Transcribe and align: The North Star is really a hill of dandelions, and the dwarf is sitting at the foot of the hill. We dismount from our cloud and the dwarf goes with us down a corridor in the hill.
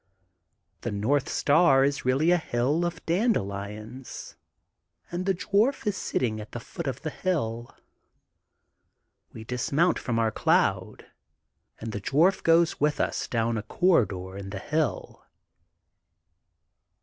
The 0.81 0.89
North 0.91 1.29
Star 1.29 1.83
is 1.83 2.05
really 2.05 2.31
a 2.31 2.37
hill 2.39 2.85
of 2.85 3.05
dandelions, 3.05 4.35
and 5.11 5.27
the 5.27 5.35
dwarf 5.35 5.85
is 5.85 5.95
sitting 5.95 6.41
at 6.41 6.53
the 6.53 6.59
foot 6.59 6.87
of 6.87 7.01
the 7.03 7.11
hill. 7.11 7.77
We 9.31 9.43
dismount 9.43 9.99
from 9.99 10.17
our 10.17 10.31
cloud 10.31 11.05
and 11.79 11.91
the 11.91 12.01
dwarf 12.01 12.41
goes 12.41 12.79
with 12.79 12.99
us 12.99 13.27
down 13.27 13.59
a 13.59 13.61
corridor 13.61 14.35
in 14.37 14.49
the 14.49 14.57
hill. 14.57 15.23